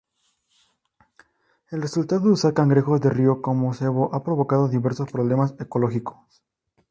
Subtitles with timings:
[1.69, 6.41] El resultado de usar cangrejos de río como cebo ha provocado diversos problemas ecológicos.